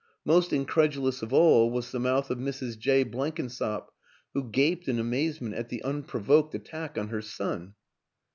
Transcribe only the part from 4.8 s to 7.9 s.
in amazement at the unprovoked attack on her son.